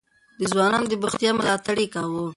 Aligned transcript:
د 0.39 0.41
ځوانانو 0.51 0.89
د 0.89 0.93
بوختيا 1.01 1.31
ملاتړ 1.37 1.77
يې 1.83 1.87
کاوه. 1.93 2.23